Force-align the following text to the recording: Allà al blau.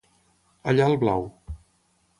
Allà 0.73 0.89
al 0.93 0.99
blau. 1.05 1.29